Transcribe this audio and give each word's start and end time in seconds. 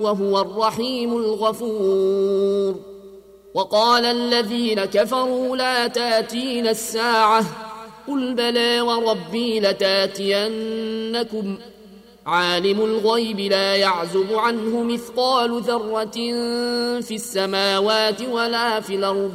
وهو 0.00 0.40
الرحيم 0.40 1.16
الغفور. 1.16 2.74
وقال 3.54 4.04
الذين 4.04 4.84
كفروا 4.84 5.56
لا 5.56 5.86
تأتين 5.86 6.68
الساعة. 6.68 7.44
قل 8.08 8.34
بلى 8.34 8.80
وربي 8.80 9.60
لتأتينكم. 9.60 11.58
عالم 12.26 12.80
الغيب 12.80 13.40
لا 13.40 13.76
يعزب 13.76 14.34
عنه 14.34 14.82
مثقال 14.82 15.60
ذرة 15.60 16.16
في 17.00 17.14
السماوات 17.14 18.22
ولا 18.22 18.80
في 18.80 18.94
الأرض. 18.94 19.34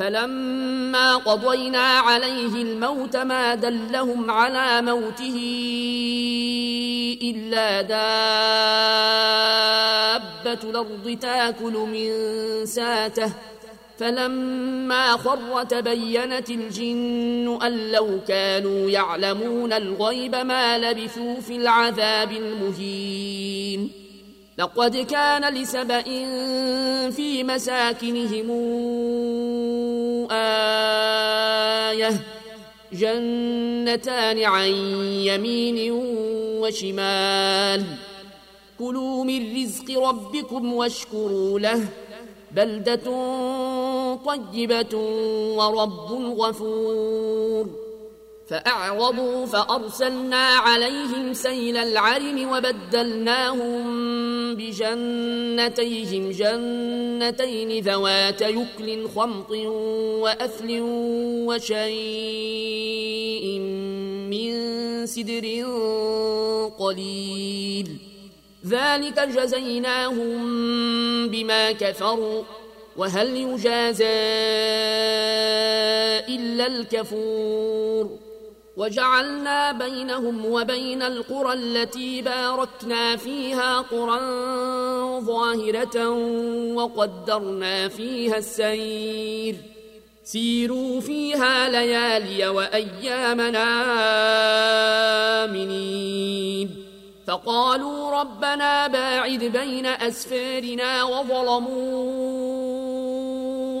فلما 0.00 1.16
قضينا 1.16 1.78
عليه 1.78 2.62
الموت 2.62 3.16
ما 3.16 3.54
دلهم 3.54 4.30
على 4.30 4.82
موته 4.82 5.36
إلا 7.22 7.82
دابة 7.82 8.00
الأرض 10.70 11.18
تاكل 11.20 11.72
من 11.72 12.10
ساته. 12.66 13.32
فلما 13.98 15.16
خر 15.16 15.62
تبينت 15.62 16.50
الجن 16.50 17.58
أن 17.62 17.92
لو 17.92 18.20
كانوا 18.28 18.90
يعلمون 18.90 19.72
الغيب 19.72 20.34
ما 20.34 20.78
لبثوا 20.78 21.40
في 21.40 21.56
العذاب 21.56 22.32
المهين. 22.32 24.09
لقد 24.60 24.96
كان 24.96 25.54
لسبإ 25.54 26.02
في 27.10 27.44
مساكنهم 27.44 28.50
آية 30.30 32.10
جنتان 32.92 34.42
عن 34.42 34.68
يمين 35.24 35.92
وشمال. 36.60 37.84
كلوا 38.78 39.24
من 39.24 39.62
رزق 39.62 40.08
ربكم 40.08 40.72
واشكروا 40.72 41.60
له. 41.60 41.88
بلدة 42.52 43.06
طيبة 44.26 44.96
ورب 45.56 46.12
غفور. 46.38 47.66
فأعرضوا 48.48 49.46
فأرسلنا 49.46 50.46
عليهم 50.46 51.34
سيل 51.34 51.76
العرم 51.76 52.52
وبدلناهم 52.52 54.29
بجنتيهم 54.56 56.30
جنتين 56.30 57.84
ذوات 57.84 58.40
يكل 58.40 59.08
خمط 59.08 59.50
وأثل 60.20 60.80
وشيء 61.46 63.58
من 64.30 64.50
سدر 65.06 65.64
قليل. 66.78 67.96
ذلك 68.66 69.20
جزيناهم 69.20 70.38
بما 71.28 71.72
كفروا. 71.72 72.42
وهل 72.96 73.36
يجازى 73.36 74.04
إلا 76.28 76.66
الكفور؟ 76.66 78.18
وجعلنا 78.76 79.72
بينهم 79.72 80.46
وبين 80.46 81.02
القرى 81.02 81.52
التي 81.52 82.22
باركنا 82.22 83.16
فيها 83.16 83.78
قرى 83.78 84.20
ظاهرة 85.20 86.08
وقدرنا 86.74 87.88
فيها 87.88 88.36
السير. 88.36 89.56
سيروا 90.24 91.00
فيها 91.00 91.68
ليالي 91.68 92.48
وأيامنا 92.48 93.64
آمنين. 95.44 96.84
فقالوا 97.26 98.20
ربنا 98.20 98.86
باعد 98.86 99.44
بين 99.44 99.86
أسفارنا 99.86 101.02
وظلموا 101.04 102.89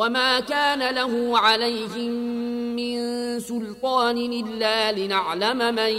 وما 0.00 0.40
كان 0.40 0.94
له 0.94 1.38
عليهم 1.38 2.10
من 2.76 2.96
سلطان 3.40 4.16
إلا 4.16 4.92
لنعلم 4.92 5.74
من 5.74 5.92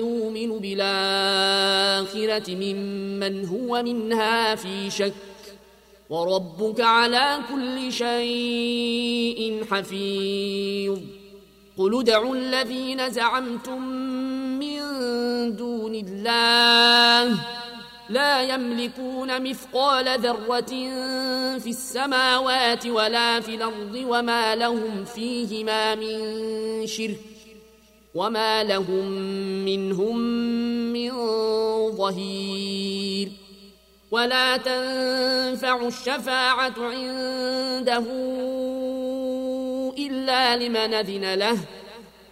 يؤمن 0.00 0.58
بالآخرة 0.58 2.54
ممن 2.54 3.44
هو 3.46 3.82
منها 3.82 4.54
في 4.54 4.90
شك 4.90 5.12
وربك 6.10 6.80
على 6.80 7.38
كل 7.52 7.92
شيء 7.92 9.64
حفيظ 9.70 10.98
قل 11.78 12.00
ادعوا 12.00 12.36
الذين 12.36 13.10
زعمتم 13.10 13.82
من 14.58 14.80
دون 15.56 15.94
الله 15.94 17.38
لا 18.08 18.42
يملكون 18.42 19.42
مثقال 19.42 20.20
ذرة 20.20 20.72
في 21.58 21.70
السماوات 21.70 22.86
ولا 22.86 23.40
في 23.40 23.54
الأرض 23.54 24.04
وما 24.08 24.54
لهم 24.54 25.04
فيهما 25.04 25.94
من 25.94 26.86
شرك 26.86 27.20
وما 28.14 28.64
لهم 28.64 29.08
منهم 29.64 30.18
من 30.92 31.10
ظهير 31.96 33.28
ولا 34.10 34.56
تنفع 34.56 35.86
الشفاعة 35.86 36.74
عنده 36.78 38.04
إلا 39.98 40.56
لمن 40.56 40.94
أذن 40.94 41.34
له 41.34 41.58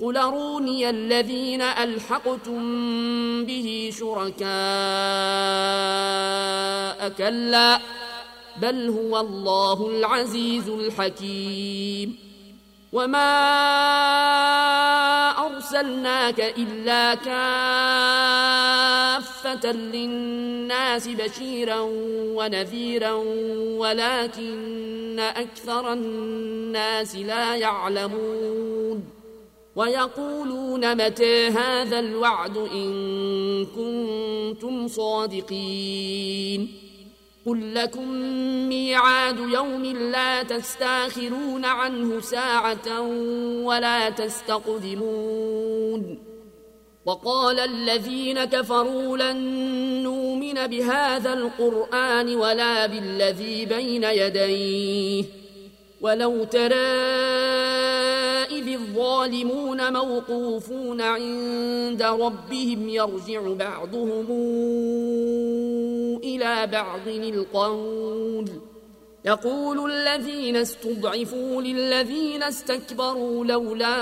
قل 0.00 0.16
أروني 0.16 0.90
الذين 0.90 1.62
ألحقتم 1.62 2.60
به 3.44 3.90
شركاء 3.98 4.48
كلا 7.08 7.80
بل 8.56 8.88
هو 8.88 9.20
الله 9.20 9.88
العزيز 9.90 10.68
الحكيم 10.68 12.16
وما 12.92 13.38
أرسلناك 15.46 16.40
إلا 16.40 17.14
كافة 17.14 17.32
للناس 19.72 21.08
بشيرا 21.08 21.80
ونذيرا 22.38 23.12
ولكن 23.78 25.20
أكثر 25.20 25.92
الناس 25.92 27.16
لا 27.16 27.56
يعلمون 27.56 29.17
ويقولون 29.78 31.06
متى 31.06 31.48
هذا 31.48 31.98
الوعد 31.98 32.56
إن 32.56 33.66
كنتم 33.66 34.88
صادقين 34.88 36.68
قل 37.46 37.74
لكم 37.74 38.08
ميعاد 38.68 39.38
يوم 39.38 39.84
لا 39.84 40.42
تستأخرون 40.42 41.64
عنه 41.64 42.20
ساعة 42.20 43.00
ولا 43.62 44.10
تستقدمون 44.10 45.38
وقال 47.06 47.60
الذين 47.60 48.44
كفروا 48.44 49.16
لن 49.16 49.36
نؤمن 50.02 50.66
بهذا 50.66 51.32
القرآن 51.32 52.36
ولا 52.36 52.86
بالذي 52.86 53.64
بين 53.66 54.04
يديه 54.04 55.24
ولو 56.00 56.44
ترى 56.44 57.97
الظالمون 58.78 59.92
موقوفون 59.92 61.00
عند 61.00 62.02
ربهم 62.02 62.88
يرجع 62.88 63.40
بعضهم 63.52 64.26
إلى 66.24 66.66
بعض 66.66 67.08
القول. 67.08 68.48
يقول 69.24 69.92
الذين 69.92 70.56
استضعفوا 70.56 71.62
للذين 71.62 72.42
استكبروا 72.42 73.44
لولا 73.44 73.96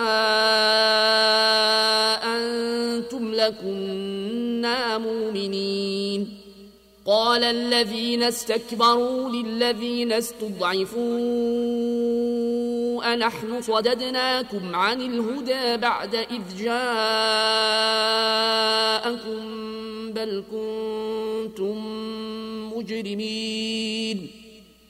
أنتم 2.37 3.35
لكنا 3.35 4.99
مؤمنين. 4.99 6.39
قال 7.07 7.45
الذين 7.45 8.23
استكبروا 8.23 9.31
للذين 9.31 10.13
استضعفوا 10.13 11.19
أنحن 13.03 13.63
صددناكم 13.63 14.75
عن 14.77 15.01
الهدى 15.01 15.77
بعد 15.77 16.15
إذ 16.15 16.43
جاءكم 16.59 16.87
بل 20.13 20.45
كنتم 20.51 21.77
مجرمين. 22.77 24.31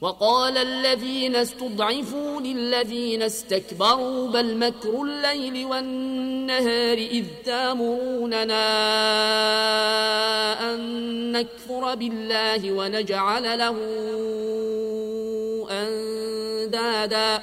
وقال 0.01 0.59
الذين 0.59 1.37
استضعفوا 1.37 2.41
للذين 2.41 3.23
استكبروا 3.23 4.29
بل 4.29 4.57
مكر 4.57 5.03
الليل 5.03 5.67
والنهار 5.67 6.99
إذ 6.99 7.25
تامروننا 7.45 8.67
أن 10.75 11.33
نكفر 11.33 11.95
بالله 11.95 12.73
ونجعل 12.73 13.59
له 13.59 13.77
أندادا. 15.71 17.43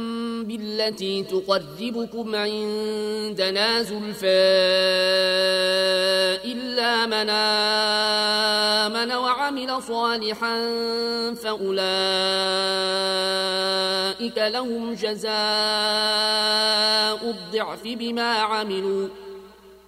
التي 0.49 1.23
تقربكم 1.23 2.35
عندنا 2.35 3.81
زلفى 3.81 4.27
إلا 6.45 7.05
من 7.05 7.29
آمن 8.89 9.11
وعمل 9.11 9.81
صالحا 9.83 10.55
فأولئك 11.33 11.81
لهم 14.37 14.93
جزاء 14.93 15.31
الضعف 17.29 17.83
بما 17.83 18.31
عملوا 18.33 19.07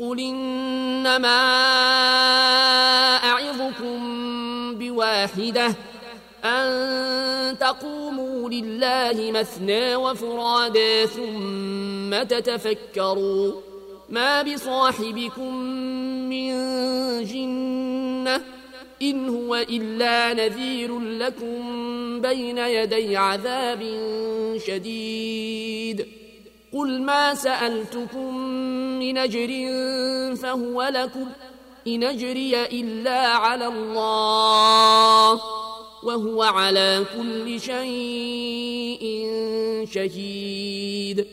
قل 0.00 0.20
إنما 0.20 1.38
أعظكم 3.24 3.98
بواحدة 4.78 5.74
أن 6.44 7.58
تقوموا 7.58 8.50
لله 8.50 9.32
مثنى 9.32 9.96
وفرادا 9.96 11.06
ثم 11.06 12.22
تتفكروا 12.22 13.52
ما 14.08 14.42
بصاحبكم 14.42 15.54
من 16.30 16.50
جنة 17.24 18.40
إن 19.02 19.28
هو 19.28 19.54
إلا 19.54 20.34
نذير 20.34 21.00
لكم 21.00 21.60
بين 22.20 22.58
يدي 22.58 23.16
عذاب 23.16 23.82
شديد. 24.66 26.17
قل 26.78 27.02
ما 27.02 27.34
سألتكم 27.34 28.36
من 28.98 29.18
أجر 29.18 29.48
فهو 30.36 30.82
لكم 30.82 31.26
إن 31.86 32.04
أجري 32.04 32.64
إلا 32.64 33.26
على 33.26 33.66
الله 33.66 35.40
وهو 36.02 36.42
على 36.42 37.04
كل 37.16 37.60
شيء 37.60 39.28
شهيد. 39.92 41.26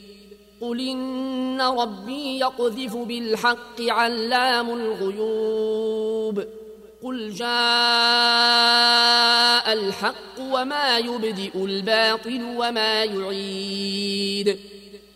قل 0.62 0.80
إن 0.80 1.62
ربي 1.62 2.40
يقذف 2.40 2.96
بالحق 2.96 3.82
علام 3.82 4.70
الغيوب 4.70 6.44
قل 7.04 7.30
جاء 7.30 7.46
الحق 9.74 10.40
وما 10.40 10.98
يبدئ 10.98 11.66
الباطل 11.66 12.44
وما 12.58 13.04
يعيد 13.04 14.60